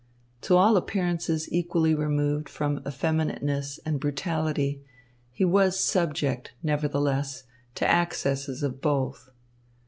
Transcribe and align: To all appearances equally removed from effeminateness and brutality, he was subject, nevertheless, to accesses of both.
To 0.41 0.57
all 0.57 0.77
appearances 0.77 1.47
equally 1.53 1.93
removed 1.93 2.49
from 2.49 2.81
effeminateness 2.87 3.77
and 3.85 3.99
brutality, 3.99 4.83
he 5.29 5.45
was 5.45 5.79
subject, 5.79 6.53
nevertheless, 6.63 7.43
to 7.75 7.87
accesses 7.87 8.63
of 8.63 8.81
both. 8.81 9.29